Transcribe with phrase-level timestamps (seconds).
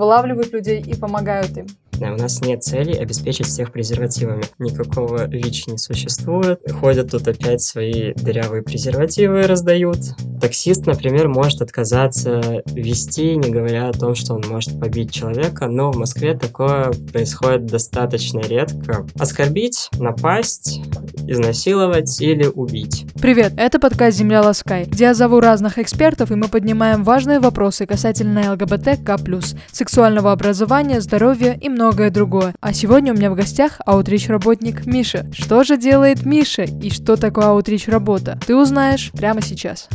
[0.00, 1.66] вылавливают людей и помогают им.
[2.08, 4.42] У нас нет цели обеспечить всех презервативами.
[4.58, 6.60] Никакого ВИЧ не существует.
[6.80, 9.98] Ходят тут опять свои дырявые презервативы раздают.
[10.40, 15.90] Таксист, например, может отказаться вести, не говоря о том, что он может побить человека, но
[15.92, 19.06] в Москве такое происходит достаточно редко.
[19.18, 20.80] Оскорбить, напасть,
[21.26, 23.04] изнасиловать или убить.
[23.20, 27.84] Привет, это подкаст «Земля Ласкай», где я зову разных экспертов, и мы поднимаем важные вопросы
[27.84, 29.18] касательно ЛГБТК+,
[29.70, 32.54] сексуального образования, здоровья и много многое другое.
[32.60, 35.26] А сегодня у меня в гостях аутрич-работник Миша.
[35.32, 38.38] Что же делает Миша и что такое аутрич-работа?
[38.46, 39.88] Ты узнаешь прямо сейчас.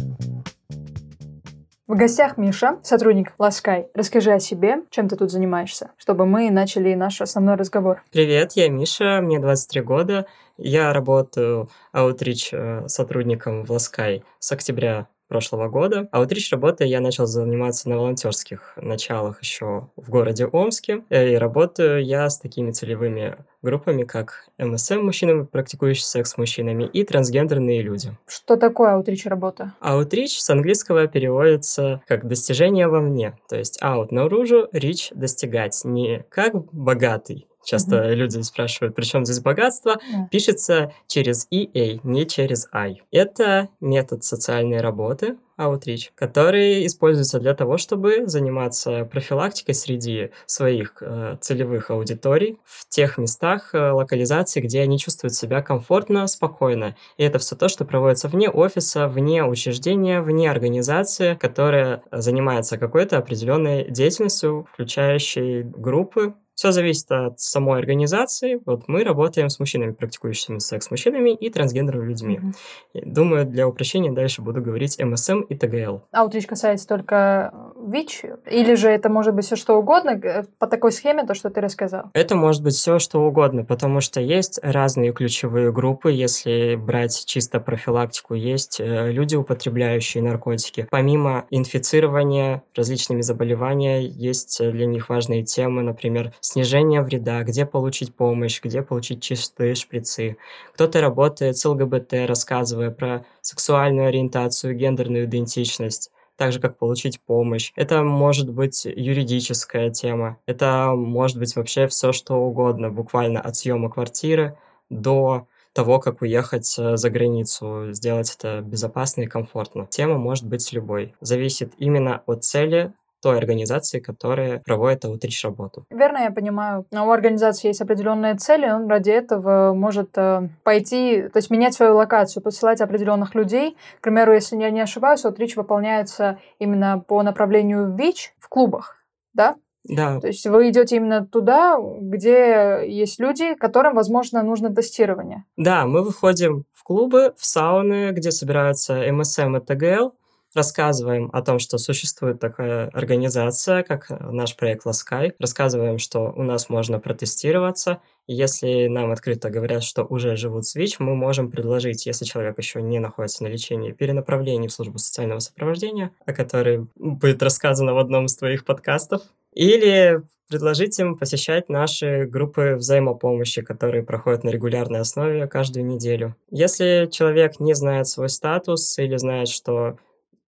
[1.87, 3.87] В гостях Миша, сотрудник Ласкай.
[3.93, 8.03] Расскажи о себе, чем ты тут занимаешься, чтобы мы начали наш основной разговор.
[8.11, 10.25] Привет, я Миша, мне 23 года.
[10.57, 16.07] Я работаю аутрич э, сотрудником в Ласкай с октября прошлого года.
[16.11, 21.03] А вот речь работы я начал заниматься на волонтерских началах еще в городе Омске.
[21.09, 26.83] Э, и работаю я с такими целевыми группами, как МСМ, мужчинами, практикующие секс с мужчинами,
[26.85, 28.15] и трансгендерные люди.
[28.27, 29.73] Что такое аутрич работа?
[29.79, 33.37] Аутрич с английского переводится как достижение вовне.
[33.49, 35.81] То есть out наружу, рич достигать.
[35.83, 38.15] Не как богатый, Часто mm-hmm.
[38.15, 39.97] люди спрашивают, при чем здесь богатство?
[40.13, 40.29] Yeah.
[40.29, 43.01] Пишется через EA, не через I.
[43.11, 51.37] Это метод социальной работы, Outreach, который используется для того, чтобы заниматься профилактикой среди своих э,
[51.41, 56.95] целевых аудиторий в тех местах э, локализации, где они чувствуют себя комфортно, спокойно.
[57.17, 63.17] И это все то, что проводится вне офиса, вне учреждения, вне организации, которая занимается какой-то
[63.17, 68.61] определенной деятельностью, включающей группы все зависит от самой организации.
[68.65, 72.39] Вот мы работаем с мужчинами, практикующими секс с мужчинами и трансгендерными людьми.
[72.41, 73.01] Mm-hmm.
[73.05, 76.01] Думаю, для упрощения дальше буду говорить МСМ и ТГЛ.
[76.11, 77.53] Аутрич касается только
[77.89, 78.23] ВИЧ?
[78.49, 82.05] Или же это может быть все что угодно по такой схеме, то, что ты рассказал?
[82.13, 86.11] Это может быть все что угодно, потому что есть разные ключевые группы.
[86.11, 90.87] Если брать чисто профилактику, есть э, люди, употребляющие наркотики.
[90.89, 98.61] Помимо инфицирования различными заболеваниями, есть для них важные темы, например, снижение вреда, где получить помощь,
[98.61, 100.37] где получить чистые шприцы.
[100.73, 107.71] Кто-то работает с ЛГБТ, рассказывая про сексуальную ориентацию, гендерную идентичность так же, как получить помощь.
[107.75, 113.89] Это может быть юридическая тема, это может быть вообще все, что угодно, буквально от съема
[113.89, 114.57] квартиры
[114.89, 119.85] до того, как уехать э, за границу, сделать это безопасно и комфортно.
[119.87, 121.13] Тема может быть любой.
[121.19, 122.93] Зависит именно от цели
[123.25, 125.83] той организации, которая проводит аутрич работу.
[125.89, 126.85] Верно, я понимаю.
[126.91, 131.95] У организации есть определенные цели, он ради этого может э, пойти, то есть менять свою
[131.95, 133.77] локацию, посылать определенных людей.
[133.99, 138.97] К примеру, если я не ошибаюсь, аутрич выполняется именно по направлению ВИЧ в клубах,
[139.33, 139.55] да?
[139.85, 140.19] Да.
[140.19, 145.45] То есть вы идете именно туда, где есть люди, которым, возможно, нужно тестирование.
[145.57, 150.13] Да, мы выходим в клубы, в сауны, где собираются МСМ и ТГЛ,
[150.55, 156.69] рассказываем о том, что существует такая организация, как наш проект Ласкай, рассказываем, что у нас
[156.69, 162.25] можно протестироваться, если нам открыто говорят, что уже живут с ВИЧ, мы можем предложить, если
[162.25, 167.93] человек еще не находится на лечении, перенаправление в службу социального сопровождения, о которой будет рассказано
[167.93, 169.21] в одном из твоих подкастов,
[169.53, 176.35] или предложить им посещать наши группы взаимопомощи, которые проходят на регулярной основе каждую неделю.
[176.51, 179.97] Если человек не знает свой статус или знает, что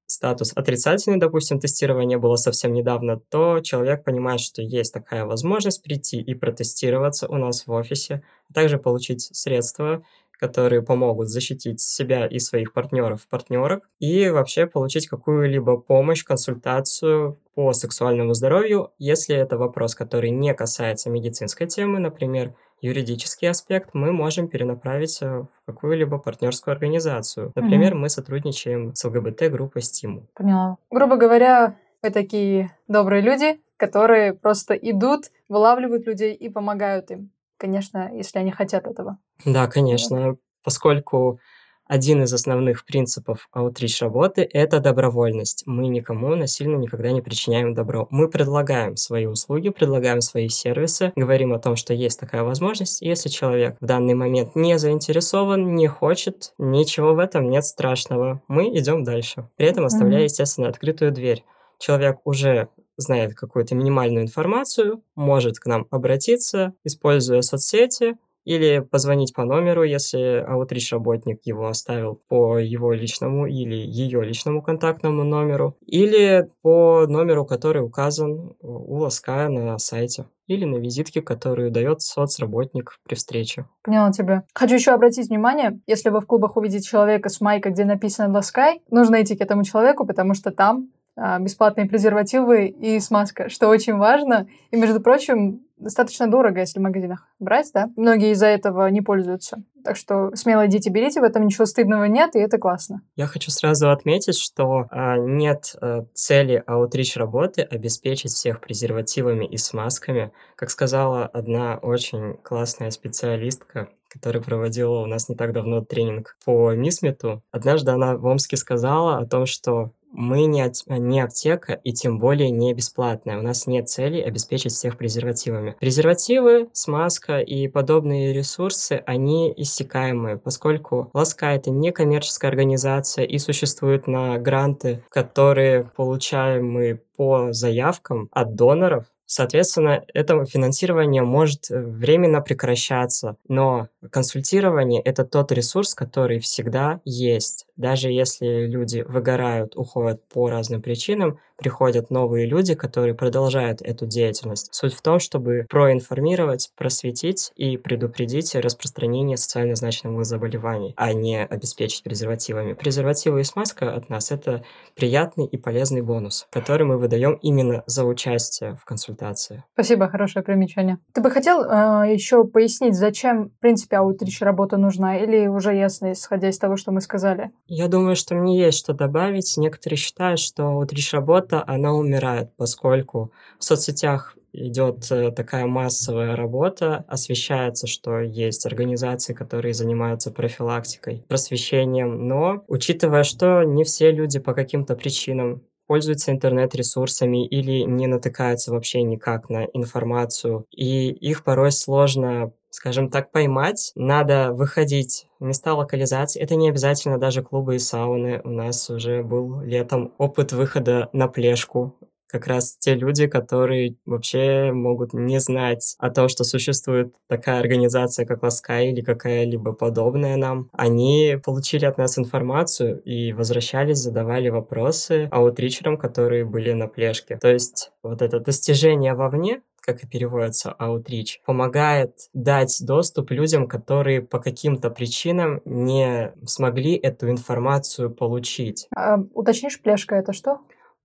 [0.07, 6.19] статус отрицательный, допустим, тестирование было совсем недавно, то человек понимает, что есть такая возможность прийти
[6.19, 10.03] и протестироваться у нас в офисе, а также получить средства,
[10.40, 17.73] которые помогут защитить себя и своих партнеров, партнерок, и вообще получить какую-либо помощь, консультацию по
[17.73, 24.48] сексуальному здоровью, если это вопрос, который не касается медицинской темы, например, юридический аспект мы можем
[24.48, 27.52] перенаправить э, в какую-либо партнерскую организацию.
[27.56, 28.02] Например, угу.
[28.02, 30.28] мы сотрудничаем с ЛГБТ-группой «Стимул».
[30.34, 30.78] Поняла.
[30.92, 37.32] Грубо говоря, вы такие добрые люди, которые просто идут, вылавливают людей и помогают им.
[37.58, 39.18] Конечно, если они хотят этого.
[39.46, 40.38] Да, конечно.
[40.64, 41.40] Поскольку
[41.87, 45.63] один из основных принципов аутрич работы– это добровольность.
[45.66, 48.07] Мы никому насильно никогда не причиняем добро.
[48.11, 53.01] Мы предлагаем свои услуги, предлагаем свои сервисы, говорим о том, что есть такая возможность.
[53.01, 58.41] Если человек в данный момент не заинтересован, не хочет, ничего в этом нет страшного.
[58.47, 59.49] Мы идем дальше.
[59.55, 61.43] При этом оставляя, естественно, открытую дверь.
[61.79, 68.17] Человек уже знает какую-то минимальную информацию, может к нам обратиться, используя соцсети,
[68.47, 74.61] или позвонить по номеру, если аутрич работник его оставил по его личному или ее личному
[74.61, 81.72] контактному номеру, или по номеру, который указан у Лаская на сайте или на визитке, которую
[81.72, 83.66] дает соцработник при встрече.
[83.84, 84.44] Поняла тебя.
[84.53, 88.82] Хочу еще обратить внимание, если вы в клубах увидите человека с майкой, где написано «Ласкай»,
[88.90, 93.97] нужно идти к этому человеку, потому что там а, бесплатные презервативы и смазка, что очень
[93.97, 94.47] важно.
[94.72, 97.90] И, между прочим, достаточно дорого, если в магазинах брать, да.
[97.96, 99.64] Многие из-за этого не пользуются.
[99.84, 103.02] Так что смело идите, берите, в этом ничего стыдного нет, и это классно.
[103.16, 109.58] Я хочу сразу отметить, что а, нет а, цели аутрич работы обеспечить всех презервативами и
[109.58, 110.32] смазками.
[110.56, 116.73] Как сказала одна очень классная специалистка, которая проводила у нас не так давно тренинг по
[116.73, 117.44] Мисмету.
[117.52, 122.50] Однажды она в Омске сказала о том, что мы не, не аптека и тем более
[122.50, 123.40] не бесплатная.
[123.40, 125.76] У нас нет цели обеспечить всех презервативами.
[125.80, 134.08] Презервативы, смазка и подобные ресурсы, они иссякаемые, поскольку Ласка— это не коммерческая организация и существует
[134.08, 142.40] на гранты, которые получаем мы по заявкам от доноров, Соответственно, это финансирование может э, временно
[142.41, 147.68] прекращаться, но консультирование— это тот ресурс, который всегда есть.
[147.76, 154.70] Даже если люди выгорают, уходят по разным причинам, приходят новые люди, которые продолжают эту деятельность.
[154.72, 162.04] Суть в том, чтобы проинформировать, просветить и предупредить распространение социально значимых заболеваний, а не обеспечить
[162.04, 162.74] презервативами.
[162.74, 164.64] Презервативы и смазка от нас— это
[164.96, 169.64] приятный и полезный бонус, который мы выдаем именно за участие в консультации.
[169.74, 170.98] Спасибо, хорошее примечание.
[171.14, 176.12] Ты бы хотел э, еще пояснить, зачем, в принципе, аутрич работа нужна, или уже ясно,
[176.12, 177.52] исходя из того, что мы сказали?
[177.68, 179.56] Я думаю, что мне есть что добавить.
[179.58, 186.35] Некоторые считают, что аутрич работа работа, она умирает, поскольку в соцсетях идет э, такая массовая
[186.35, 194.40] работа, освещается, что есть организации, которые занимаются профилактикой, просвещением, но учитывая, что не все люди
[194.40, 201.72] по каким-то причинам пользуются интернет-ресурсами или не натыкаются вообще никак на информацию, и их порой
[201.72, 206.40] сложно скажем так, поймать, надо выходить в места локализации.
[206.40, 208.40] Это не обязательно даже клубы и сауны.
[208.44, 211.96] У нас уже был летом опыт выхода на плешку
[212.29, 218.26] как раз те люди, которые вообще могут не знать о том, что существует такая организация,
[218.26, 220.70] как Ласкай или какая-либо подобная нам.
[220.73, 227.38] Они получили от нас информацию и возвращались, задавали вопросы аутричерам, которые были на плешке.
[227.38, 234.22] То есть вот это достижение вовне, как и переводится outreach, помогает дать доступ людям, которые
[234.22, 238.87] по каким-то причинам не смогли эту информацию получить.
[238.93, 240.59] А, уточнишь, плешка это что?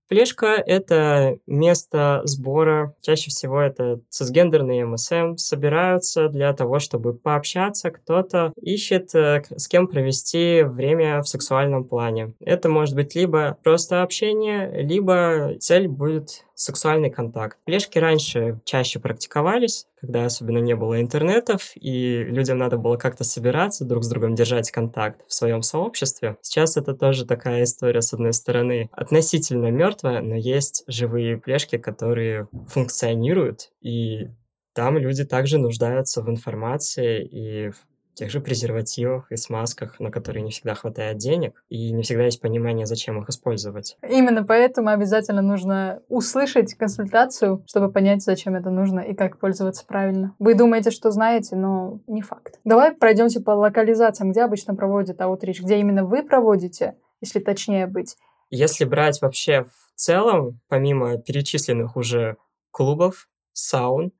[0.09, 8.51] Плешка— это место сбора, чаще всего это цисгендерные МСМ, собираются для того, чтобы пообщаться, кто-то
[8.61, 12.33] ищет, э, с кем провести время в сексуальном плане.
[12.41, 17.57] Это может быть либо просто общение, либо цель будет сексуальный контакт.
[17.65, 23.85] Плешки раньше чаще практиковались, когда особенно не было интернетов, и людям надо было как-то собираться,
[23.85, 26.37] друг с другом держать контакт в своем сообществе.
[26.41, 32.47] Сейчас это тоже такая история, с одной стороны, относительно мертвая, но есть живые плешки, которые
[32.67, 34.27] функционируют, и
[34.73, 37.77] там люди также нуждаются в информации и в
[38.13, 42.41] тех же презервативах и смазках, на которые не всегда хватает денег, и не всегда есть
[42.41, 43.97] понимание, зачем их использовать.
[44.07, 50.35] Именно поэтому обязательно нужно услышать консультацию, чтобы понять, зачем это нужно и как пользоваться правильно.
[50.39, 52.59] Вы думаете, что знаете, но не факт.
[52.63, 58.15] Давай пройдемся по локализациям, где обычно проводят аутрич, где именно вы проводите, если точнее быть.
[58.49, 62.37] Если брать вообще в целом, помимо перечисленных уже
[62.71, 64.11] клубов, саун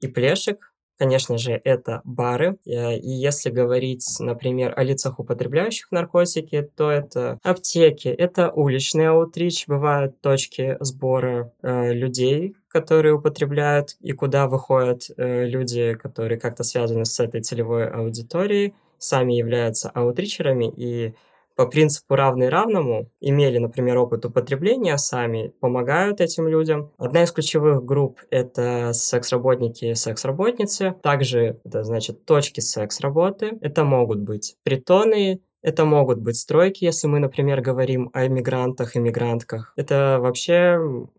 [0.00, 0.69] и плешек,
[1.00, 2.58] Конечно же, это бары.
[2.66, 9.66] Э, и если говорить, например, о лицах, употребляющих наркотики, то это аптеки, это уличный аутрич,
[9.66, 17.06] бывают точки сбора э, людей, которые употребляют, и куда выходят э, люди, которые как-то связаны
[17.06, 21.14] с этой целевой аудиторией, сами являются аутричерами, и
[21.60, 26.90] по принципу равный равному имели, например, опыт употребления сами, помогают этим людям.
[26.96, 30.94] Одна из ключевых групп— это секс-работники и секс-работницы.
[31.02, 33.58] Также это значит точки секс-работы.
[33.60, 39.74] Это могут быть притоны, это могут быть стройки, если мы, например, говорим о иммигрантах, иммигрантках.
[39.76, 40.78] Это вообще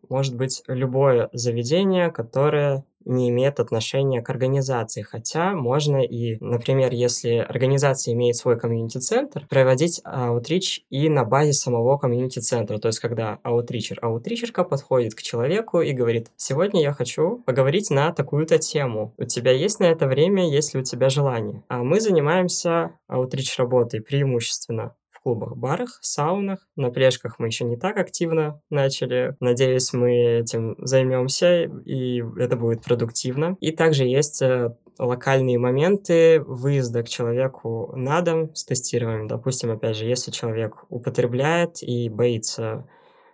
[0.09, 7.37] может быть любое заведение, которое не имеет отношения к организации, хотя можно и, например, если
[7.37, 13.99] организация имеет свой комьюнити-центр, проводить аутрич и на базе самого комьюнити-центра, то есть когда аутричер,
[14.01, 19.51] аутричерка подходит к человеку и говорит, сегодня я хочу поговорить на такую-то тему, у тебя
[19.51, 21.63] есть на это время, есть ли у тебя желание?
[21.67, 26.67] А мы занимаемся аутрич работой преимущественно клубах, барах, саунах.
[26.75, 29.35] На пляжках мы еще не так активно начали.
[29.39, 33.57] Надеюсь, мы этим займемся, и это будет продуктивно.
[33.59, 39.27] И также есть э, локальные моменты выезда к человеку на дом с тестированием.
[39.27, 42.87] Допустим, опять же, если человек употребляет и боится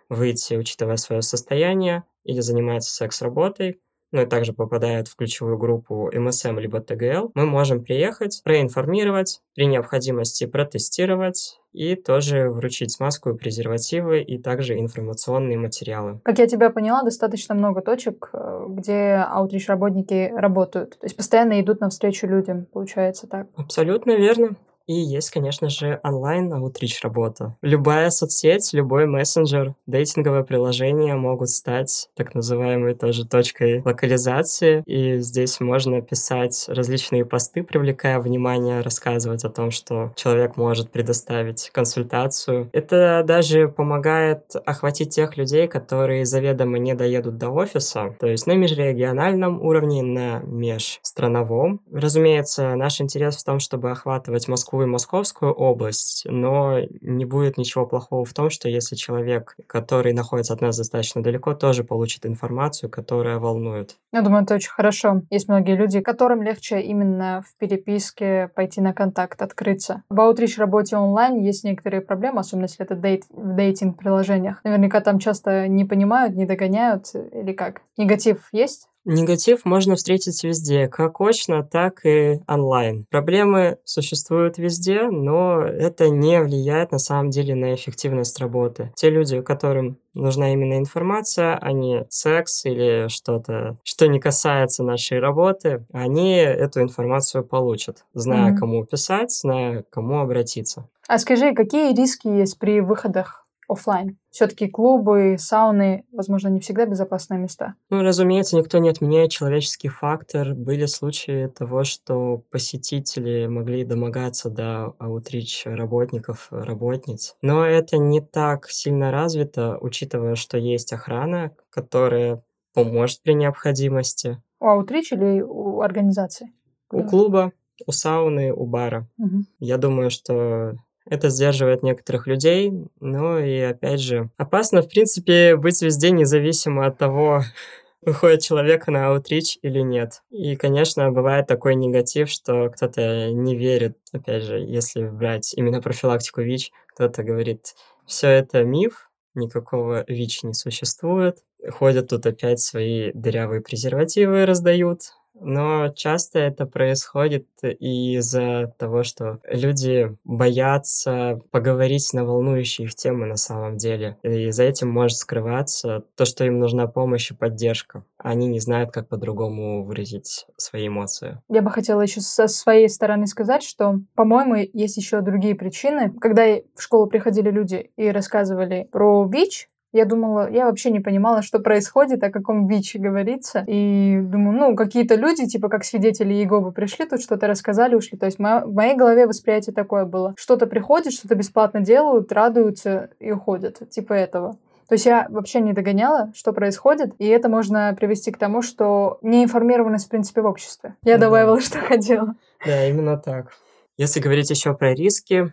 [0.08, 3.80] выйти, учитывая свое состояние, или занимается секс-работой,
[4.12, 9.66] ну и также попадает в ключевую группу MSM либо TGL, мы можем приехать, проинформировать, при
[9.66, 16.20] необходимости протестировать и тоже вручить смазку и презервативы, и также информационные материалы.
[16.24, 20.98] Как я тебя поняла, достаточно много точек, э, где аутрич-работники работают.
[20.98, 23.48] То есть постоянно идут навстречу людям, получается так?
[23.56, 24.56] Абсолютно верно.
[24.88, 27.54] И есть, конечно же, онлайн аутрич работа.
[27.60, 34.82] Любая соцсеть, любой мессенджер, дейтинговое приложение могут стать так называемой тоже точкой локализации.
[34.86, 41.68] И здесь можно писать различные посты, привлекая внимание, рассказывать о том, что человек может предоставить
[41.70, 42.70] консультацию.
[42.72, 48.52] Это даже помогает охватить тех людей, которые заведомо не доедут до офиса, то есть на
[48.52, 51.82] межрегиональном уровне, на межстрановом.
[51.92, 57.58] Разумеется, наш интерес в том, чтобы охватывать Москву Москву и Московскую область, но не будет
[57.58, 62.26] ничего плохого в том, что если человек, который находится от нас достаточно далеко, тоже получит
[62.26, 63.96] информацию, которая волнует.
[64.12, 65.22] Я думаю, это очень хорошо.
[65.30, 70.02] Есть многие люди, которым легче именно в переписке пойти на контакт, открыться.
[70.10, 74.60] В аутрич работе онлайн есть некоторые проблемы, особенно если это дейт, в дейтинг-приложениях.
[74.64, 77.80] Наверняка там часто не понимают, не догоняют или как.
[77.96, 78.88] Негатив есть?
[79.10, 83.06] Негатив можно встретить везде, как очно, так и онлайн.
[83.10, 88.92] Проблемы существуют везде, но это не влияет на самом деле на эффективность работы.
[88.96, 95.20] Те люди, которым нужна именно информация, а не секс или что-то, что не касается нашей
[95.20, 98.58] работы, они эту информацию получат, зная, mm-hmm.
[98.58, 100.86] кому писать, зная, кому обратиться.
[101.06, 104.18] А скажи, какие риски есть при выходах офлайн.
[104.30, 107.74] Все-таки клубы, сауны, возможно, не всегда безопасные места.
[107.90, 110.54] Ну, разумеется, никто не отменяет человеческий фактор.
[110.54, 117.36] Были случаи того, что посетители могли домогаться до аутрич работников, работниц.
[117.42, 122.42] Но это не так сильно развито, учитывая, что есть охрана, которая
[122.74, 124.42] поможет при необходимости.
[124.60, 126.52] У аутрич или у организации?
[126.90, 127.52] У клуба,
[127.86, 129.08] у сауны, у бара.
[129.18, 129.44] Угу.
[129.60, 130.76] Я думаю, что
[131.10, 132.72] это сдерживает некоторых людей.
[133.00, 137.42] Ну и опять же, опасно, в принципе, быть везде независимо от того,
[138.02, 140.22] выходит человек на аутрич или нет.
[140.30, 146.42] И, конечно, бывает такой негатив, что кто-то не верит, опять же, если брать именно профилактику
[146.42, 147.74] ВИЧ, кто-то говорит,
[148.06, 151.38] все это миф, никакого ВИЧ не существует.
[151.70, 160.16] Ходят тут опять свои дырявые презервативы раздают, но часто это происходит из-за того, что люди
[160.24, 164.18] боятся поговорить на волнующие их темы на самом деле.
[164.22, 168.04] И за этим может скрываться то, что им нужна помощь и поддержка.
[168.18, 171.40] Они не знают, как по-другому выразить свои эмоции.
[171.48, 176.12] Я бы хотела еще со своей стороны сказать, что, по-моему, есть еще другие причины.
[176.20, 176.44] Когда
[176.74, 181.58] в школу приходили люди и рассказывали про ВИЧ, я думала, я вообще не понимала, что
[181.58, 183.64] происходит, о каком ВИЧе говорится.
[183.66, 188.16] И думаю, ну, какие-то люди, типа как свидетели Иеговы, пришли, тут что-то рассказали, ушли.
[188.16, 190.34] То есть в моей голове восприятие такое было.
[190.36, 193.90] Что-то приходит, что-то бесплатно делают, радуются и уходят.
[193.90, 194.52] Типа этого.
[194.88, 199.18] То есть я вообще не догоняла, что происходит, и это можно привести к тому, что
[199.20, 200.94] неинформированность, в принципе, в обществе.
[201.02, 201.26] Я да.
[201.26, 202.36] добавила, что хотела.
[202.64, 203.52] Да, именно так.
[203.98, 205.52] Если говорить еще про риски,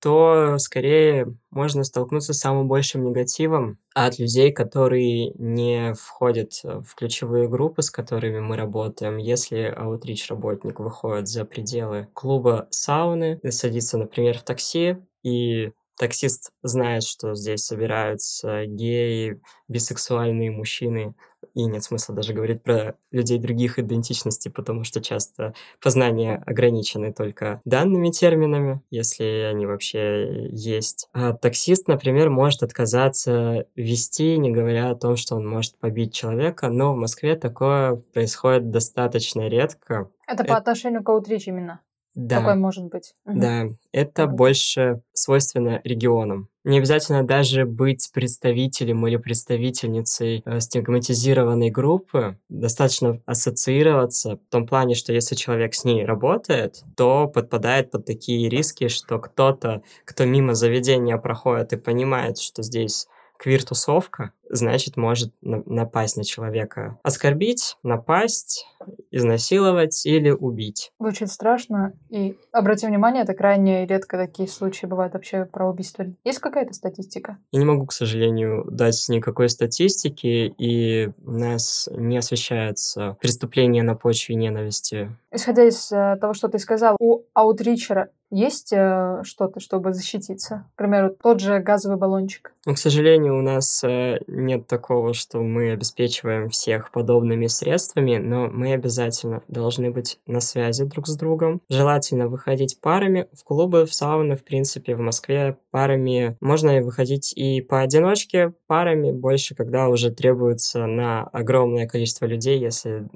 [0.00, 7.48] то скорее можно столкнуться с самым большим негативом от людей, которые не входят в ключевые
[7.48, 9.16] группы, с которыми мы работаем.
[9.18, 17.02] Если аутрич работник выходит за пределы клуба сауны, садится, например, в такси, и таксист знает,
[17.02, 21.14] что здесь собираются геи, бисексуальные мужчины,
[21.54, 27.60] и нет смысла даже говорить про людей других идентичностей, потому что часто познания ограничены только
[27.64, 31.08] данными терминами, если они вообще есть.
[31.12, 36.68] А таксист, например, может отказаться вести, не говоря о том, что он может побить человека,
[36.68, 40.10] но в Москве такое происходит достаточно редко.
[40.26, 41.80] Это по отношению к аутрич именно?
[42.14, 42.40] Да.
[42.40, 43.14] Такой может быть.
[43.24, 44.36] Да, это угу.
[44.36, 46.49] больше свойственно регионам.
[46.62, 52.38] Не обязательно даже быть представителем или представительницей э, стигматизированной группы.
[52.50, 58.50] Достаточно ассоциироваться в том плане, что если человек с ней работает, то подпадает под такие
[58.50, 63.06] риски, что кто-то, кто мимо заведения проходит и понимает, что здесь
[63.40, 66.98] квир-тусовка, значит, может напасть на человека.
[67.02, 68.66] Оскорбить, напасть,
[69.10, 70.92] изнасиловать или убить.
[71.00, 71.94] Звучит страшно.
[72.10, 76.04] И обрати внимание, это крайне редко такие случаи бывают вообще про убийство.
[76.24, 77.38] Есть какая-то статистика?
[77.50, 83.94] Я не могу, к сожалению, дать никакой статистики, и у нас не освещается преступление на
[83.94, 85.16] почве ненависти.
[85.32, 90.66] Исходя из э, того, что ты сказал, у аутричера есть э, что-то, чтобы защититься?
[90.74, 92.52] К примеру, тот же газовый баллончик.
[92.66, 98.48] Ну, к сожалению, у нас э, нет такого, что мы обеспечиваем всех подобными средствами, но
[98.48, 101.60] мы обязательно должны быть на связи друг с другом.
[101.68, 103.28] Желательно выходить парами.
[103.32, 109.56] В клубы, в сауны, в принципе, в Москве парами можно выходить и поодиночке, парами больше,
[109.56, 113.08] когда уже требуется на огромное количество людей, если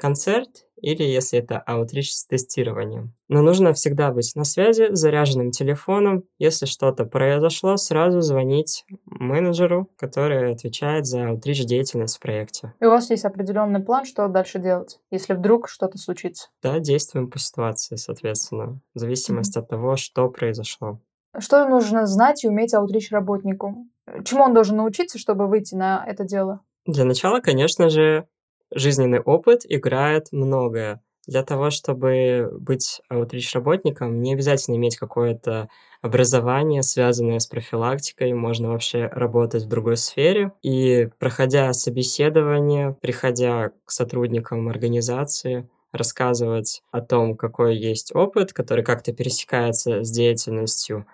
[0.00, 3.14] концерт или если это аутрич с тестированием.
[3.28, 6.24] Но нужно всегда быть на связи с заряженным телефоном.
[6.38, 12.74] Если что-то произошло, сразу звонить менеджеру, который отвечает за аутрич деятельность в проекте.
[12.80, 16.48] И у вас есть определенный план, что дальше делать, если вдруг что-то случится?
[16.64, 19.62] Да, действуем по ситуации, соответственно, в зависимости mm-hmm.
[19.62, 21.00] от того, что произошло.
[21.38, 23.86] Что нужно знать и уметь аутрич работнику?
[24.24, 26.60] Чему он должен научиться, чтобы выйти на это дело?
[26.86, 28.26] Для начала, конечно же,
[28.72, 31.02] жизненный опыт играет многое.
[31.26, 35.68] Для того, чтобы быть аутрич-работником, не обязательно иметь какое-то
[36.00, 40.52] образование, связанное с профилактикой, можно вообще работать в другой сфере.
[40.62, 49.12] И проходя собеседование, приходя к сотрудникам организации, рассказывать о том, какой есть опыт, который как-то
[49.12, 51.06] пересекается с деятельностью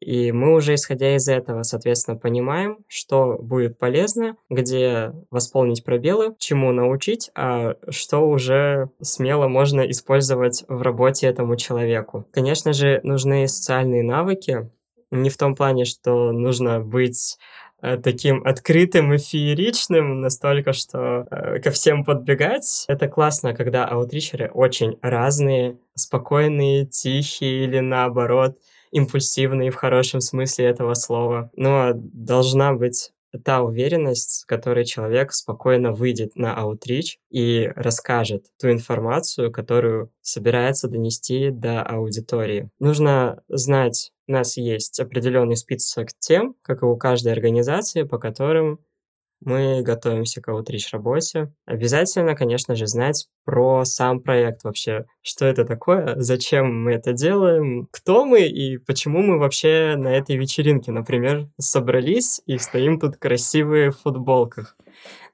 [0.00, 6.72] и мы уже, исходя из этого, соответственно, понимаем, что будет полезно, где восполнить пробелы, чему
[6.72, 12.26] научить, а что уже смело можно использовать в работе этому человеку.
[12.32, 14.70] Конечно же, нужны социальные навыки,
[15.10, 17.38] не в том плане, что нужно быть
[17.80, 22.84] э, таким открытым и фееричным, настолько, что э, ко всем подбегать.
[22.88, 28.58] Это классно, когда аутричеры очень разные, спокойные, тихие или наоборот
[28.90, 31.50] импульсивный в хорошем смысле этого слова.
[31.54, 33.12] Но должна быть
[33.44, 40.88] та уверенность, с которой человек спокойно выйдет на аутрич и расскажет ту информацию, которую собирается
[40.88, 42.70] донести до аудитории.
[42.78, 48.80] Нужно знать, у нас есть определенный список тем, как и у каждой организации, по которым
[49.40, 51.52] мы готовимся к аутрич работе.
[51.64, 57.88] Обязательно, конечно же, знать про сам проект вообще, что это такое, зачем мы это делаем,
[57.90, 63.90] кто мы и почему мы вообще на этой вечеринке, например, собрались и стоим тут красивые
[63.90, 64.76] в футболках.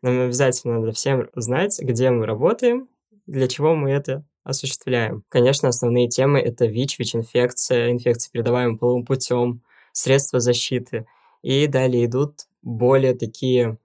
[0.02, 2.88] Нам обязательно надо всем знать, где мы работаем,
[3.26, 5.24] для чего мы это осуществляем.
[5.30, 9.62] Конечно, основные темы— это ВИЧ, ВИЧ-инфекция, инфекции, передаваемые половым путем,
[9.92, 11.06] средства защиты.
[11.42, 13.78] И далее идут более такие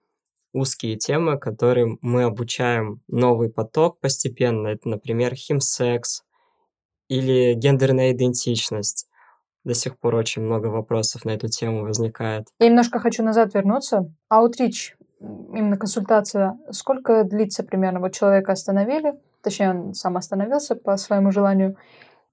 [0.54, 4.68] узкие темы, которым мы обучаем новый поток постепенно.
[4.68, 6.24] Это, например, химсекс
[7.08, 9.08] или гендерная идентичность.
[9.64, 12.48] До сих пор очень много вопросов на эту тему возникает.
[12.60, 14.12] Я немножко хочу назад вернуться.
[14.30, 18.00] Аутрич, именно консультация, сколько длится примерно?
[18.00, 21.76] Вот человека остановили, точнее, он сам остановился по своему желанию,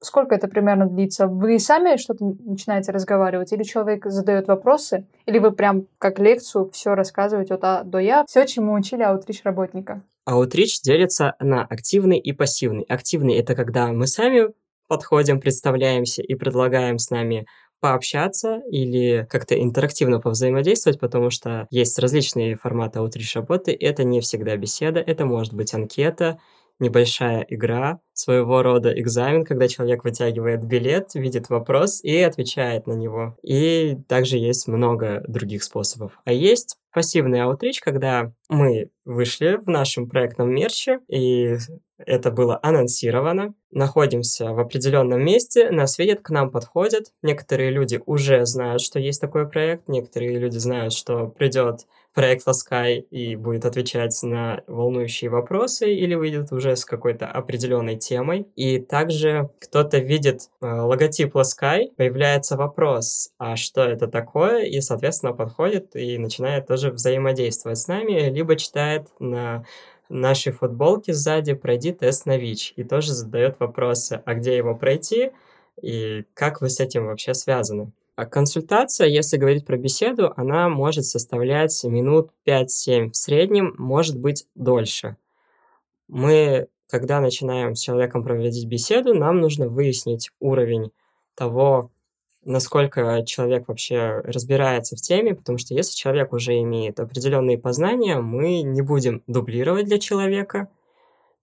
[0.01, 1.27] Сколько это примерно длится?
[1.27, 6.95] Вы сами что-то начинаете разговаривать, или человек задает вопросы, или вы прям как лекцию все
[6.95, 10.03] рассказываете от А до Я, все, чему учили аутрич работника?
[10.27, 12.85] Аутрич делится на активный и пассивный.
[12.85, 14.49] Активный— это когда мы сами
[14.89, 17.47] подходим, представляемся и предлагаем с нами
[17.81, 23.77] пообщаться или как-то интерактивно повзаимодействовать, потому что есть различные форматы аутрич работы.
[23.79, 26.41] Это не всегда беседа, это может быть анкета,
[26.79, 33.37] небольшая игра, своего рода экзамен, когда человек вытягивает билет, видит вопрос и отвечает на него.
[33.43, 36.19] И также есть много других способов.
[36.25, 41.57] А есть пассивный аутрич, когда мы вышли в нашем проектном мерче, и
[41.99, 43.55] это было анонсировано.
[43.71, 47.13] Находимся в определенном месте, нас видят, к нам подходят.
[47.23, 51.81] Некоторые люди уже знают, что есть такой проект, некоторые люди знают, что придет
[52.17, 58.47] проект Ласкай и будет отвечать на волнующие вопросы или выйдет уже с какой-то определенной темой.
[58.57, 65.35] И также кто-то видит э, логотип Ласкай, появляется вопрос, а что это такое, и, соответственно,
[65.35, 69.67] подходит и начинает тоже взаимодействовать с нами, либо читает на
[70.09, 75.33] нашей футболке сзади «Пройди тест на ВИЧ» и тоже задает вопросы, а где его пройти
[75.83, 77.93] и как вы с этим вообще связаны.
[78.17, 84.47] А консультация, если говорить про беседу, она может составлять минут 5-7 в среднем, может быть
[84.55, 85.19] дольше.
[86.09, 90.93] Мы, когда начинаем с человеком проводить беседу, нам нужно выяснить уровень
[91.35, 91.91] того,
[92.43, 98.63] насколько человек вообще разбирается в теме, потому что если человек уже имеет определенные познания, мы
[98.63, 100.71] не будем дублировать для человека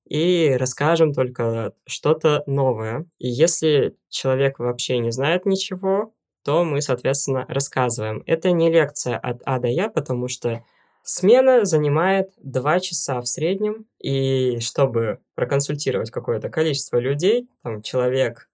[0.10, 3.06] и расскажем только что-то новое.
[3.20, 8.24] И если человек вообще не знает ничего, то мы, соответственно, рассказываем.
[8.26, 10.64] Это не лекция от А до Я, потому что
[11.04, 18.50] смена занимает 2 часа в среднем, и чтобы проконсультировать какое-то количество людей, там человек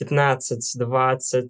[0.00, 1.48] 15-20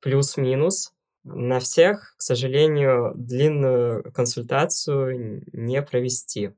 [0.00, 0.92] плюс-минус.
[1.24, 6.52] На всех, к сожалению, длинную консультацию не провести.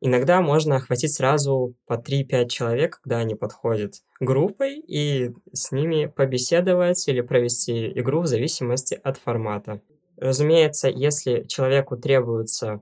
[0.00, 7.06] Иногда можно охватить сразу по 3-5 человек, когда они подходят группой, и с ними побеседовать
[7.06, 9.82] или провести игру в зависимости от формата.
[10.16, 12.80] Разумеется, если человеку требуется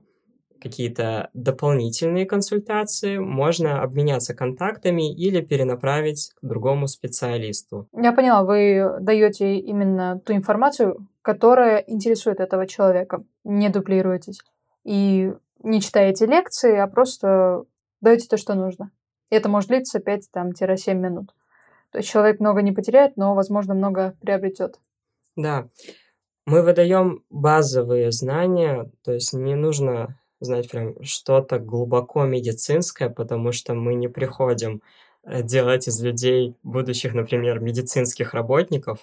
[0.61, 7.87] какие-то дополнительные консультации, можно обменяться контактами или перенаправить к другому специалисту.
[7.93, 14.41] Я поняла, вы даете именно ту информацию, которая интересует этого человека, не дублируетесь.
[14.83, 17.65] И не читаете лекции, а просто
[18.01, 18.91] даете то, что нужно.
[19.29, 21.33] И это может длиться 5-7 минут.
[21.91, 24.79] То есть человек много не потеряет, но, возможно, много приобретет.
[25.35, 25.67] Да.
[26.45, 33.73] Мы выдаем базовые знания, то есть не нужно знать прям что-то глубоко медицинское, потому что
[33.73, 34.81] мы не приходим
[35.23, 38.99] э, делать из людей будущих, например, медицинских работников.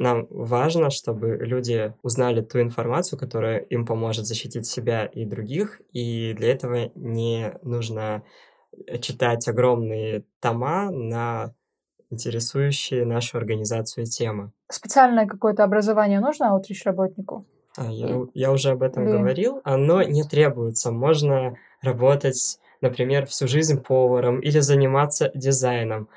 [0.00, 6.32] Нам важно, чтобы люди узнали ту информацию, которая им поможет защитить себя и других, и
[6.32, 8.22] для этого не нужно
[8.86, 11.54] э, читать огромные тома на
[12.08, 14.52] интересующие нашу организацию темы.
[14.70, 17.44] Специальное какое-то образование нужно аутрич-работнику?
[17.76, 19.18] А, я, я уже об этом Блин.
[19.18, 19.60] говорил.
[19.64, 20.92] Оно не требуется.
[20.92, 26.08] Можно работать, например, всю жизнь поваром или заниматься дизайном.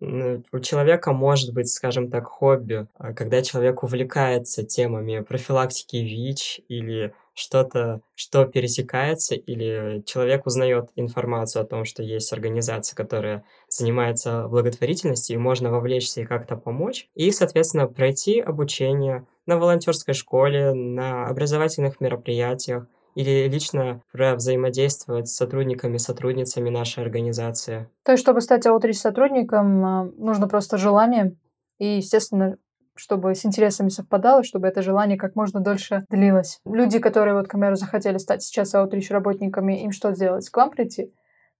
[0.00, 7.14] У человека может быть, скажем так, хобби, а, когда человек увлекается темами профилактики ВИЧ или
[7.34, 15.36] что-то, что пересекается, или человек узнает информацию о том, что есть организация, которая занимается благотворительностью,
[15.36, 22.00] и можно вовлечься и как-то помочь, и, соответственно, пройти обучение на волонтерской школе, на образовательных
[22.00, 27.88] мероприятиях, или лично взаимодействовать с сотрудниками, сотрудницами нашей организации.
[28.04, 31.34] То есть, чтобы стать аутрич сотрудником, а, нужно просто желание
[31.78, 32.58] и, естественно,
[32.94, 36.60] чтобы с интересами совпадало, чтобы это желание как можно дольше длилось.
[36.66, 40.48] Люди, которые вот, к примеру, захотели стать сейчас аутрич работниками, им что делать?
[40.50, 41.10] К вам прийти?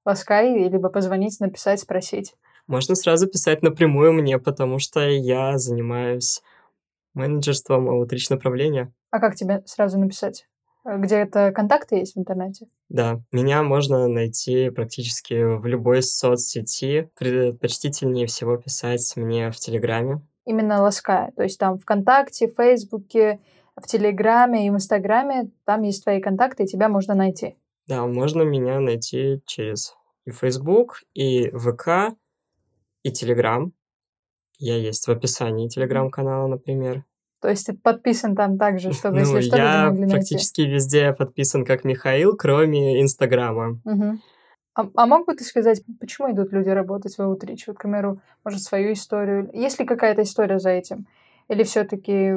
[0.05, 2.35] Ласкай, либо позвонить, написать, спросить?
[2.66, 6.42] Можно сразу писать напрямую мне, потому что я занимаюсь
[7.14, 8.92] менеджерством аутрич направления.
[9.11, 10.47] А как тебе сразу написать?
[10.87, 12.68] Где-то контакты есть в интернете?
[12.88, 17.11] Да, меня можно найти практически в любой соцсети.
[17.18, 21.33] Предпочтительнее всего писать мне в Телеграме именно лаская.
[21.37, 23.40] То есть там ВКонтакте, Фейсбуке,
[23.77, 27.57] в Телеграме и в Инстаграме там есть твои контакты, и тебя можно найти.
[27.87, 29.94] Да, можно меня найти через
[30.25, 32.16] и Facebook, и ВК,
[33.03, 33.72] и Телеграм.
[34.59, 37.05] Я есть в описании Телеграм-канала, например.
[37.40, 40.14] То есть ты подписан там также, чтобы, ну, если что, я могли найти.
[40.14, 43.81] практически везде подписан как Михаил, кроме Инстаграма.
[43.85, 44.18] Угу.
[44.75, 47.64] А, а мог бы ты сказать, почему идут люди работать в Outreach?
[47.66, 49.51] Вот, к примеру, может, свою историю.
[49.53, 51.07] Есть ли какая-то история за этим?
[51.49, 52.35] Или все таки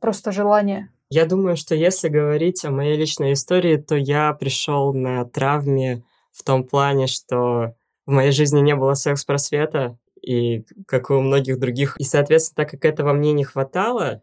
[0.00, 0.90] просто желание?
[1.10, 6.42] Я думаю, что если говорить о моей личной истории, то я пришел на травме в
[6.42, 7.74] том плане, что
[8.06, 11.96] в моей жизни не было секс-просвета, и как и у многих других.
[11.98, 14.22] И, соответственно, так как этого мне не хватало,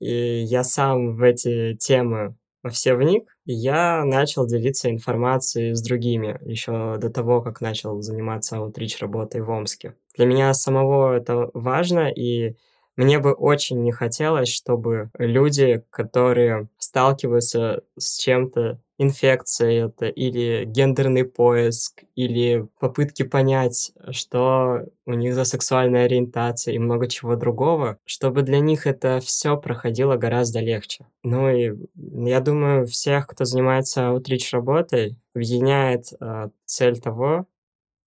[0.00, 6.38] и я сам в эти темы во все вник, я начал делиться информацией с другими
[6.44, 9.94] еще до того, как начал заниматься аутрич работой в Омске.
[10.16, 12.56] Для меня самого это важно, и
[12.96, 21.24] мне бы очень не хотелось, чтобы люди, которые сталкиваются с чем-то инфекция это, или гендерный
[21.24, 28.42] поиск, или попытки понять, что у них за сексуальная ориентация и много чего другого, чтобы
[28.42, 31.06] для них это все проходило гораздо легче.
[31.22, 37.46] Ну и я думаю, всех, кто занимается аутрич работой, объединяет э, цель того,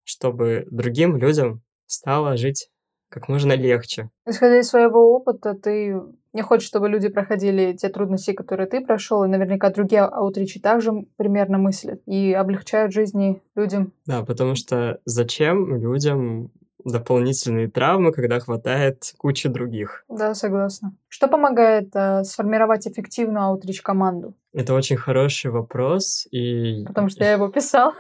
[0.05, 2.69] чтобы другим людям стало жить
[3.09, 4.11] как можно легче.
[4.27, 5.99] Исходя из своего опыта, ты
[6.35, 11.07] не хочешь, чтобы люди проходили те трудности, которые ты прошел, и наверняка другие аутричи также
[11.17, 13.93] примерно мыслят и облегчают жизни людям.
[14.05, 16.51] Да, потому что зачем людям
[16.85, 20.05] дополнительные травмы, когда хватает кучи других.
[20.09, 20.95] Да, согласна.
[21.09, 24.35] Что помогает э, сформировать эффективную аутрич-команду?
[24.53, 26.85] Это очень хороший вопрос, и...
[26.87, 27.95] Потому что я его писал.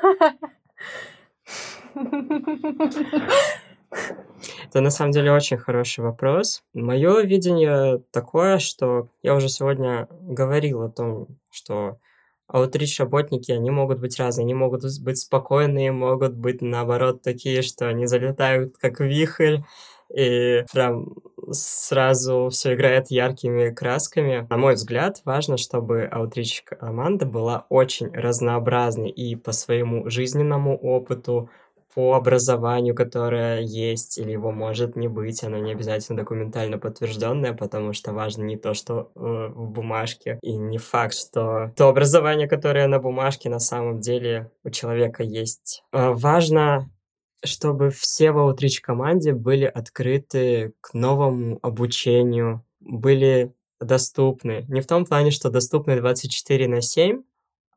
[4.68, 6.62] Это на самом деле очень хороший вопрос.
[6.74, 11.98] Мое видение такое, что я уже сегодня говорил о том, что
[12.46, 18.06] аутрич-работники, они могут быть разные, они могут быть спокойные, могут быть, наоборот, такие, что они
[18.06, 19.58] залетают как вихрь,
[20.14, 21.14] и прям
[21.50, 24.46] сразу все играет яркими красками.
[24.48, 31.50] На мой взгляд, важно, чтобы аутрич команда была очень разнообразной и по своему жизненному опыту,
[31.94, 37.92] по образованию, которое есть, или его может не быть, оно не обязательно документально подтвержденное, потому
[37.92, 42.88] что важно не то, что э, в бумажке, и не факт, что то образование, которое
[42.88, 45.84] на бумажке, на самом деле у человека есть.
[45.92, 46.90] Э, важно
[47.46, 54.64] чтобы все в Outreach команде были открыты к новому обучению, были доступны.
[54.68, 57.22] Не в том плане, что доступны 24 на 7,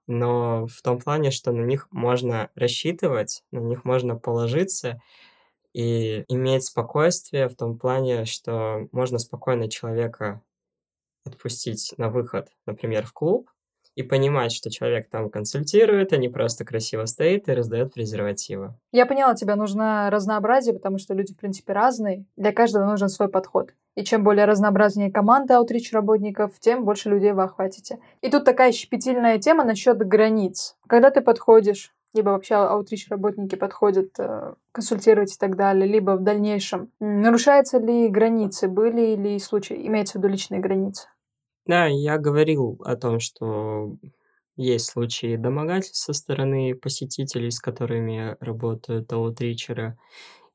[0.08, 5.02] но в том плане, что на них можно рассчитывать, на них можно положиться
[5.74, 10.42] и иметь спокойствие в том плане, что можно спокойно человека
[11.26, 13.50] отпустить на выход, например, в клуб,
[13.98, 18.76] и понимать, что человек там консультирует, а не просто красиво стоит и раздает презервативы.
[18.92, 22.26] Я поняла, тебе нужно разнообразие, потому что люди, в принципе, разные.
[22.36, 23.72] Для каждого нужен свой подход.
[23.98, 27.98] И чем более разнообразнее команда аутрич работников, тем больше людей вы охватите.
[28.22, 30.76] И тут такая щепетильная тема насчет границ.
[30.86, 36.22] Когда ты подходишь, либо вообще аутрич работники подходят э, консультировать и так далее, либо в
[36.22, 41.08] дальнейшем, нарушаются ли границы, были ли случаи, имеется в виду личные границы?
[41.66, 43.96] Да, я говорил о том, что
[44.58, 49.98] есть случаи домогательств со стороны посетителей, с которыми работают аутричеры.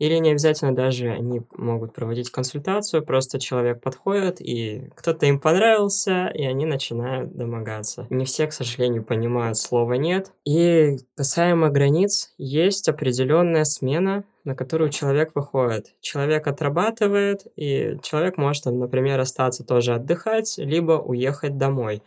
[0.02, 6.26] Или не обязательно даже они могут проводить консультацию, просто человек подходит, и кто-то им понравился,
[6.26, 8.08] и они начинают домогаться.
[8.10, 10.32] Не все, к сожалению, понимают слова «нет».
[10.44, 15.94] И касаемо границ, есть определенная смена, на которую человек выходит.
[16.00, 22.02] Человек отрабатывает, и человек может, например, остаться тоже отдыхать, либо уехать домой.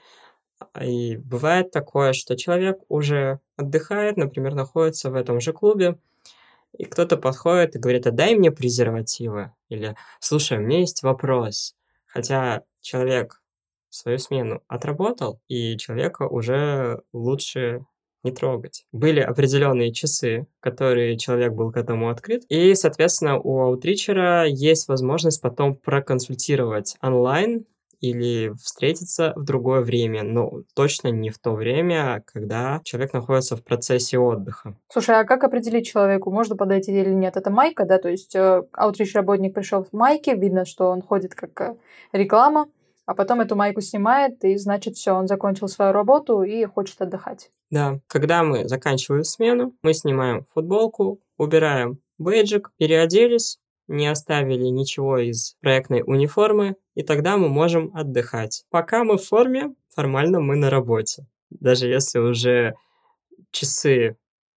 [0.81, 5.97] И бывает такое, что человек уже отдыхает, например, находится в этом же клубе,
[6.77, 9.51] и кто-то подходит и говорит, а дай мне презервативы.
[9.69, 11.75] Или, слушай, у меня есть вопрос.
[12.05, 13.41] Хотя человек
[13.89, 17.85] свою смену отработал, и человека уже лучше
[18.23, 18.85] не трогать.
[18.91, 25.41] Были определенные часы, которые человек был к этому открыт, и, соответственно, у аутричера есть возможность
[25.41, 27.65] потом проконсультировать онлайн
[28.11, 33.63] или встретиться в другое время, но точно не в то время, когда человек находится в
[33.63, 34.75] процессе отдыха.
[34.91, 37.37] Слушай, а как определить человеку, можно подойти или нет?
[37.37, 41.59] Это майка, да, то есть э, аутрич-работник пришел в майке, видно, что он ходит как
[41.61, 41.75] э,
[42.11, 42.67] реклама,
[43.05, 47.51] а потом эту майку снимает, и значит все, он закончил свою работу и хочет отдыхать.
[47.69, 55.55] Да, когда мы заканчиваем смену, мы снимаем футболку, убираем бейджик, переоделись, не оставили ничего из
[55.61, 58.63] проектной униформы, и тогда мы можем отдыхать.
[58.69, 61.27] Пока мы в форме, формально мы на работе.
[61.49, 62.75] Даже если уже
[63.51, 64.17] часы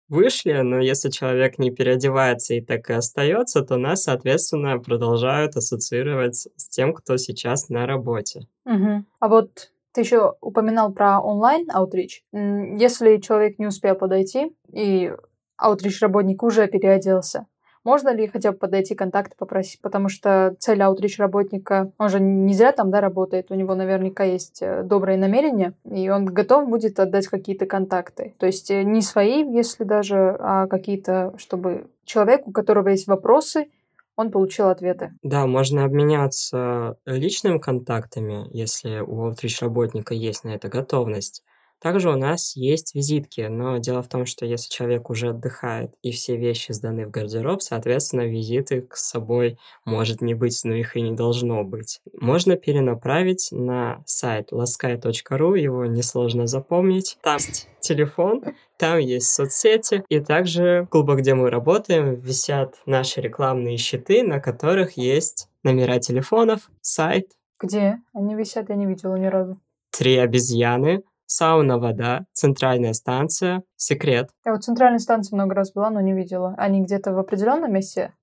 [0.08, 6.48] вышли, но если человек не переодевается и так и остается, то нас, соответственно, продолжают ассоциировать
[6.56, 8.48] с тем, кто сейчас на работе.
[8.66, 9.06] Угу.
[9.20, 12.24] А вот ты еще упоминал про онлайн аутрич.
[12.32, 15.12] Если человек не успел подойти и
[15.58, 17.48] аутрич работник уже переоделся,
[17.86, 22.54] можно ли хотя бы подойти контакты попросить, потому что цель аутрич работника, он же не
[22.54, 27.00] зря там, да, работает, у него наверняка есть э, добрые намерения, и он готов будет
[27.00, 28.34] отдать какие-то контакты.
[28.40, 33.68] То есть э, не свои, если даже, а какие-то, чтобы человек, у которого есть вопросы,
[34.16, 35.12] он получил ответы.
[35.24, 41.44] Да, можно обменяться личными контактами, если у аутрич работника есть на это готовность.
[41.82, 46.12] Также у нас есть визитки, но дело в том, что если человек уже отдыхает и
[46.12, 51.02] все вещи сданы в гардероб, соответственно, визиты с собой может не быть, но их и
[51.02, 52.02] не должно быть.
[52.20, 57.18] Можно перенаправить на сайт laskai.ru, его несложно запомнить.
[57.22, 58.44] Там есть телефон,
[58.78, 64.40] там есть соцсети, и также в клубах, где мы работаем, висят наши рекламные щиты, на
[64.40, 67.32] которых есть номера телефонов, сайт.
[67.60, 68.00] Где?
[68.14, 69.60] Они висят, я не видела ни разу.
[69.92, 74.30] Три обезьяны, сауна, вода, центральная станция, секрет.
[74.46, 76.56] Я вот центральной станции много раз была, но не видела.
[76.58, 78.14] Они где-то в определенном месте,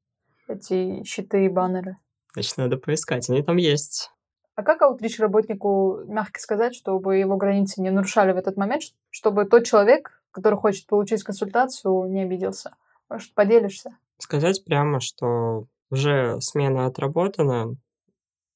[0.48, 1.96] эти щиты и баннеры?
[2.34, 4.10] Значит, надо поискать, они там есть.
[4.54, 9.44] А как аутрич работнику мягко сказать, чтобы его границы не нарушали в этот момент, чтобы
[9.46, 12.74] тот человек, который хочет получить консультацию, не обиделся?
[13.08, 13.96] Может, поделишься?
[14.18, 17.76] Сказать прямо, что уже смена отработана,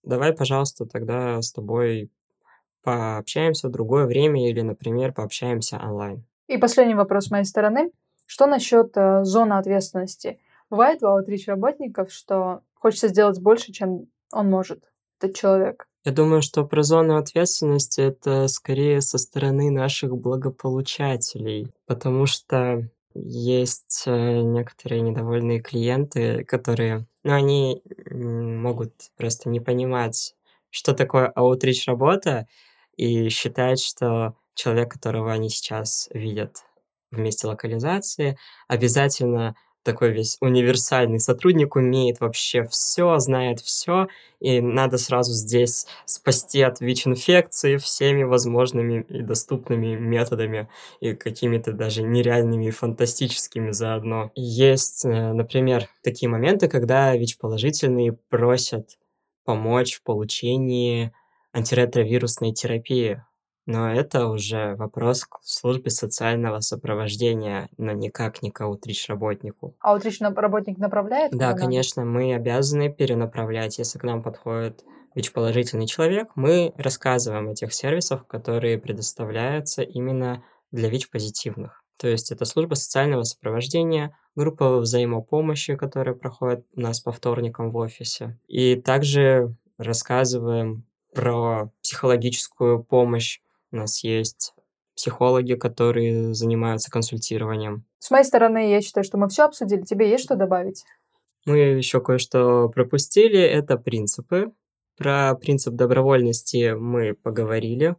[0.03, 2.11] давай, пожалуйста, тогда с тобой
[2.87, 6.25] пообщаемся в другое время или, например, пообщаемся онлайн.
[6.47, 7.91] И последний вопрос с моей стороны.
[8.27, 10.39] Что насчет э, зоны ответственности?
[10.71, 14.85] Бывает у аутрич работников, что хочется сделать больше, чем он может,
[15.21, 15.89] этот человек?
[16.05, 24.05] Я думаю, что про зону ответственности это скорее со стороны наших благополучателей, потому что есть
[24.07, 30.37] э, некоторые недовольные клиенты, которые, ну, они могут просто не понимать,
[30.71, 32.47] что такое аутрич работа,
[32.97, 36.65] и считать, что человек, которого они сейчас видят
[37.11, 39.55] в месте локализации, обязательно
[39.87, 44.09] такой весь универсальный сотрудник, умеет вообще все, знает все,
[44.41, 50.69] и надо сразу здесь спасти от ВИЧ-инфекции всеми возможными и доступными методами,
[51.01, 54.33] и какими-то даже нереальными и фантастическими заодно.
[54.35, 58.99] Есть, э, например, такие моменты, когда ВИЧ-положительные просят
[59.45, 61.13] помочь в получении
[61.57, 63.23] антиретровирусной терапии.
[63.65, 69.75] Но это уже вопрос к службе социального сопровождения, но никак не к аутрич-работнику.
[69.81, 71.33] Аутрич-работник направляет?
[71.33, 73.79] Да, конечно, мы обязаны перенаправлять.
[73.79, 74.85] Если к нам подходит
[75.17, 81.83] ВИЧ-положительный человек, мы рассказываем о тех сервисах, которые предоставляются именно для ВИЧ-позитивных.
[81.99, 87.77] То есть это служба социального сопровождения, группа взаимопомощи, которая проходит у нас по вторникам в
[87.79, 88.39] офисе.
[88.47, 90.85] И также рассказываем
[91.17, 93.41] про психологическую помощь
[93.73, 94.53] у нас есть
[94.95, 97.85] психологи, которые занимаются консультированием.
[97.99, 99.83] С моей стороны, я считаю, что мы все обсудили.
[99.83, 100.85] Тебе есть что добавить?
[101.47, 103.41] Мы еще кое-что пропустили.
[103.41, 104.53] Это принципы.
[104.99, 107.97] Про принцип добровольности мы поговорили.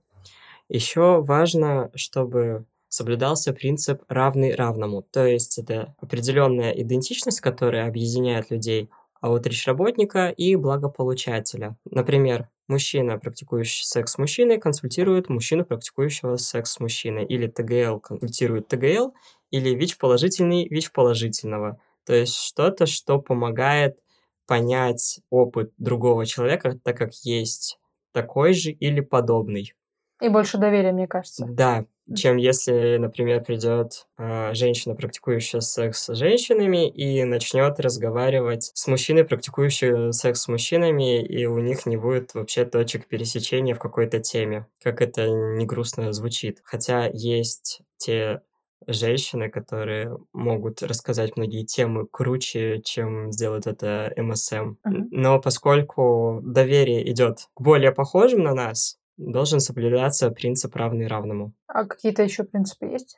[0.69, 5.01] Еще важно, чтобы соблюдался принцип равный равному.
[5.01, 8.89] То есть это определенная идентичность, которая объединяет людей,
[9.21, 11.77] аутрич работника и благополучателя.
[11.85, 17.25] Например, Мужчина, практикующий секс с мужчиной, консультирует мужчину, практикующего секс с мужчиной.
[17.25, 19.13] Или ТГЛ консультирует ТГЛ,
[19.51, 21.79] или ВИЧ-положительный ВИЧ-положительного.
[22.05, 23.99] То есть что-то, что помогает
[24.47, 27.79] понять опыт другого человека, так как есть
[28.11, 29.73] такой же или подобный.
[30.21, 31.45] И больше доверия, мне кажется.
[31.45, 38.87] Да, чем если, например, придет э, женщина, практикующая секс с женщинами, и начнет разговаривать с
[38.87, 44.19] мужчиной, практикующим секс с мужчинами, и у них не будет вообще точек пересечения в какой-то
[44.19, 44.67] теме.
[44.81, 46.59] Как это не грустно звучит.
[46.63, 48.41] Хотя есть те
[48.85, 54.55] женщины, которые могут рассказать многие темы круче, чем сделает это МСМ.
[54.55, 55.07] Uh-huh.
[55.11, 61.53] Но поскольку доверие идет к более похожим на нас, должен соблюдаться принцип равный равному.
[61.67, 63.17] А какие-то еще принципы есть?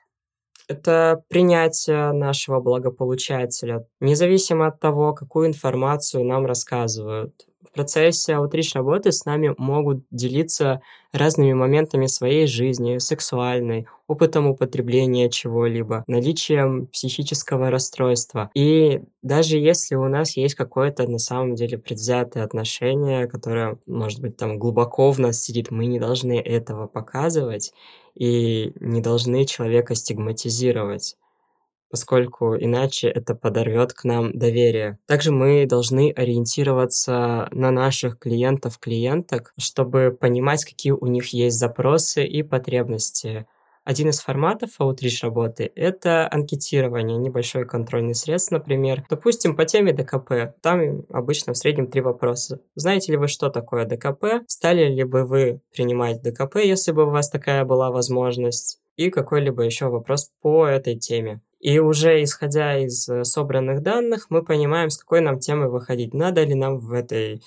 [0.68, 7.49] Это принятие нашего благополучателя, независимо от того, какую информацию нам рассказывают.
[7.70, 15.30] В процессе аутрич работы с нами могут делиться разными моментами своей жизни, сексуальной, опытом употребления
[15.30, 18.50] чего-либо, наличием психического расстройства.
[18.56, 24.36] И даже если у нас есть какое-то на самом деле предвзятое отношение, которое, может быть,
[24.36, 27.72] там глубоко в нас сидит, мы не должны этого показывать
[28.16, 31.18] и не должны человека стигматизировать
[31.90, 35.00] поскольку иначе это подорвет к нам доверие.
[35.08, 42.44] Также мы должны ориентироваться на наших клиентов-клиенток, чтобы понимать, какие у них есть запросы и
[42.44, 43.46] потребности.
[43.90, 49.04] Один из форматов Outreach работы– это анкетирование, небольшой контрольный средств, например.
[49.10, 50.54] Допустим, по теме ДКП.
[50.62, 52.60] Там обычно в среднем три вопроса.
[52.76, 54.44] Знаете ли вы, что такое ДКП?
[54.48, 58.80] Стали ли бы вы принимать ДКП, если бы у вас такая была возможность?
[58.96, 61.42] И какой-либо еще вопрос по этой теме.
[61.60, 66.14] И уже исходя из э, собранных данных, мы понимаем, с какой нам темы выходить.
[66.14, 67.44] Надо ли нам в этой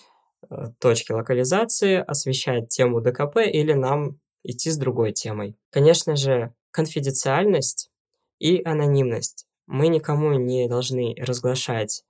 [0.51, 5.57] э, точке локализации освещать тему ДКП или нам идти с другой темой.
[5.71, 7.91] Конечно же, конфиденциальность
[8.39, 9.47] и анонимность.
[9.67, 12.05] Мы никому не должны разглашать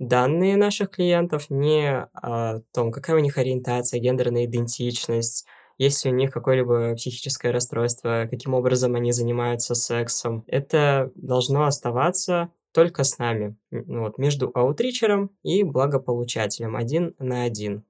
[0.00, 5.46] данные наших клиентов, не о том, какая у них ориентация, гендерная идентичность,
[5.84, 10.44] есть у них какое-либо психическое расстройство, каким образом они занимаются сексом.
[10.46, 17.84] Это должно оставаться только с нами, вот, между аутричером и благополучателем, один на один.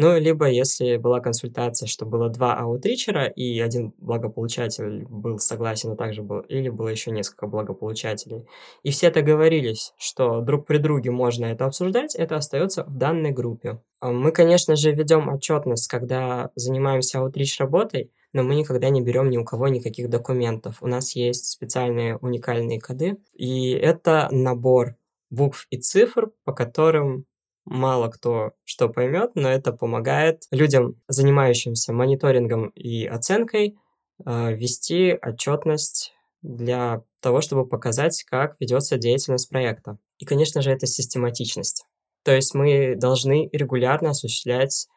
[0.00, 5.96] Ну, либо если была консультация, что было два аутричера, и один благополучатель был согласен, а
[5.96, 8.46] также был, или было еще несколько благополучателей,
[8.84, 13.82] и все договорились, что друг при друге можно это обсуждать, это остается в данной группе.
[13.98, 19.30] А мы, конечно же, ведем отчетность, когда занимаемся аутрич работой, но мы никогда не берем
[19.30, 20.76] ни у кого никаких документов.
[20.80, 24.94] У нас есть специальные уникальные коды, и это набор
[25.28, 27.24] букв и цифр, по которым
[27.68, 33.78] мало кто что поймет, но это помогает людям, занимающимся мониторингом и оценкой,
[34.24, 39.98] э, вести отчетность для того, чтобы показать, как ведется деятельность проекта.
[40.18, 41.84] И, конечно же, это систематичность.
[42.24, 44.88] То есть мы должны регулярно осуществлять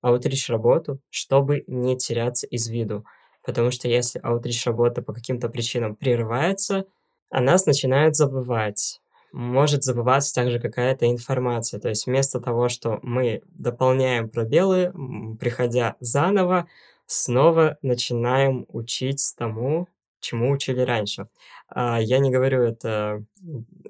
[0.00, 3.04] аутрич работу, чтобы не теряться из виду.
[3.44, 6.84] Потому что если аутрич работа по каким-то причинам прерывается,
[7.30, 8.99] о нас начинают забывать.
[9.32, 11.80] Может забываться также какая-то информация.
[11.80, 14.92] То есть вместо того, что мы дополняем пробелы,
[15.38, 16.66] приходя заново,
[17.06, 19.88] снова начинаем учить тому,
[20.20, 21.28] чему учили раньше.
[21.68, 23.24] А, я не говорю это,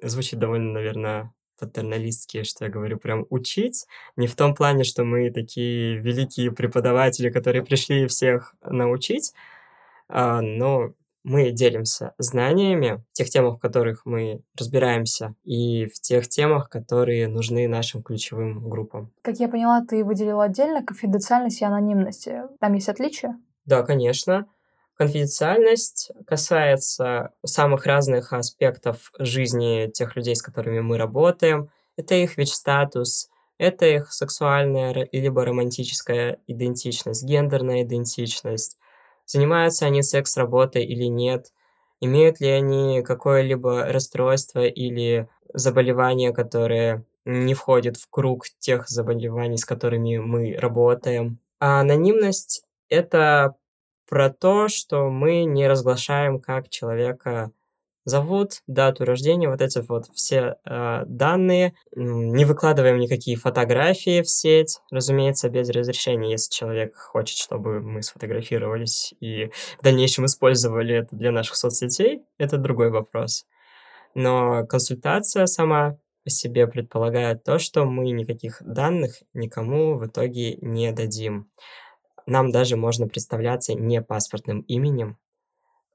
[0.03, 3.87] звучит довольно, наверное, патерналистские, что я говорю, прям учить.
[4.17, 9.33] Не в том плане, что мы такие великие преподаватели, которые пришли всех научить,
[10.09, 16.29] а, но мы делимся знаниями в тех темах, в которых мы разбираемся, и в тех
[16.29, 19.13] темах, которые нужны нашим ключевым группам.
[19.23, 22.29] Как я поняла, ты выделила отдельно конфиденциальность и анонимность.
[22.59, 23.39] Там есть отличия?
[23.67, 24.47] Да, конечно.
[24.97, 31.71] Конфиденциальность касается самых разных аспектов жизни тех людей, с которыми мы работаем.
[31.97, 38.79] Это их ВИЧ-статус, это их сексуальная либо романтическая идентичность, гендерная идентичность.
[39.33, 41.53] Занимаются они секс-работой или нет,
[42.01, 49.65] имеют ли они какое-либо расстройство или заболевание, которое не входит в круг тех заболеваний, с
[49.65, 51.39] которыми мы работаем.
[51.61, 53.55] А анонимность— это
[54.09, 57.53] про то, что мы не разглашаем, как человека
[58.05, 64.81] зовут, дату рождения, вот эти вот все э, данные, не выкладываем никакие фотографии в сеть,
[64.91, 71.31] разумеется, без разрешения, если человек хочет, чтобы мы сфотографировались и в дальнейшем использовали это для
[71.31, 73.47] наших соцсетей, это другой вопрос.
[74.15, 80.93] Но консультация сама по себе предполагает то, что мы никаких данных никому в итоге не
[80.93, 81.51] дадим.
[82.27, 85.17] Нам даже можно представляться не паспортным именем,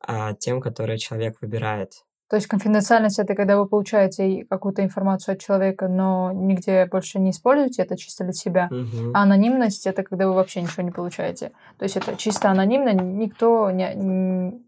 [0.08, 2.04] а тем, которое человек выбирает.
[2.28, 7.30] То есть конфиденциальность это когда вы получаете какую-то информацию от человека, но нигде больше не
[7.30, 8.68] используете это чисто для себя.
[8.72, 9.12] Угу.
[9.14, 11.52] А анонимность это когда вы вообще ничего не получаете.
[11.78, 13.94] То есть это чисто анонимно, никто не,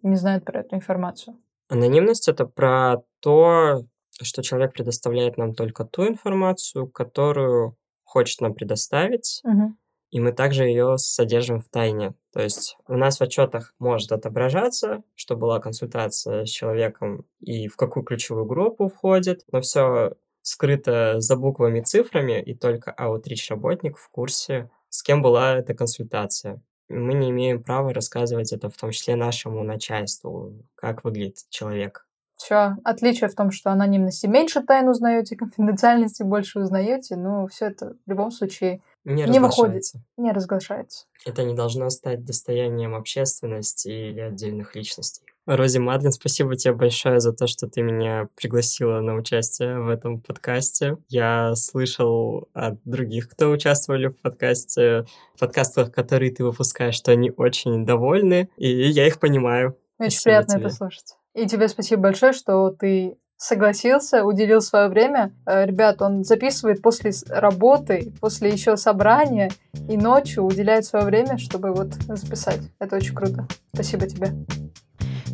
[0.03, 1.35] не знает про эту информацию.
[1.69, 3.83] Анонимность это про то,
[4.21, 9.41] что человек предоставляет нам только ту информацию, которую хочет нам предоставить.
[9.43, 9.73] Угу
[10.09, 12.13] и мы также ее содержим в тайне.
[12.31, 17.75] То есть у нас в отчетах может отображаться, что была консультация с человеком и в
[17.75, 24.09] какую ключевую группу входит, но все скрыто за буквами, цифрами, и только аутрич работник в
[24.09, 26.61] курсе, с кем была эта консультация.
[26.87, 32.07] Мы не имеем права рассказывать это в том числе нашему начальству, как выглядит человек.
[32.37, 37.95] Все, отличие в том, что анонимности меньше тайн узнаете, конфиденциальности больше узнаете, но все это
[38.05, 39.83] в любом случае не, не выходит,
[40.17, 41.05] не разглашается.
[41.25, 45.23] Это не должно стать достоянием общественности или отдельных личностей.
[45.45, 50.19] Рози Мадлен, спасибо тебе большое за то, что ты меня пригласила на участие в этом
[50.19, 50.97] подкасте.
[51.07, 55.05] Я слышал от других, кто участвовали в подкасте,
[55.35, 59.77] в подкастах, которые ты выпускаешь, что они очень довольны, и я их понимаю.
[59.99, 60.65] Очень спасибо приятно тебе.
[60.65, 61.15] это слушать.
[61.33, 65.31] И тебе спасибо большое, что ты согласился, уделил свое время.
[65.45, 69.51] Э, ребят, он записывает после работы, после еще собрания
[69.87, 72.61] и ночью уделяет свое время, чтобы вот записать.
[72.79, 73.47] Это очень круто.
[73.73, 74.33] Спасибо тебе.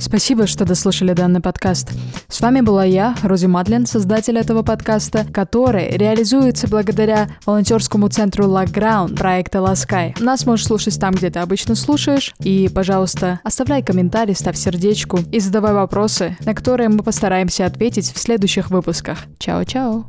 [0.03, 1.93] Спасибо, что дослушали данный подкаст.
[2.27, 9.15] С вами была я, Рози Мадлен, создатель этого подкаста, который реализуется благодаря волонтерскому центру Lockground
[9.15, 10.13] проекта Ласкай.
[10.19, 12.35] Нас можешь слушать там, где ты обычно слушаешь.
[12.39, 18.19] И, пожалуйста, оставляй комментарий, ставь сердечку и задавай вопросы, на которые мы постараемся ответить в
[18.19, 19.19] следующих выпусках.
[19.39, 20.03] Чао-чао!